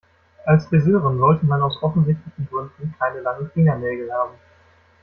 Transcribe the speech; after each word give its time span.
Als 0.47 0.65
Friseurin 0.65 1.19
sollte 1.19 1.45
man 1.45 1.61
aus 1.61 1.77
offensichtlichen 1.83 2.47
Gründen 2.49 2.95
keine 2.97 3.21
langen 3.21 3.51
Fingernägel 3.51 4.11
haben. 4.11 4.33